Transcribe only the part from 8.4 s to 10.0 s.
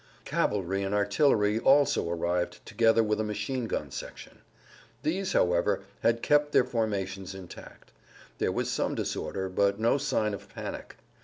was some disorder, but no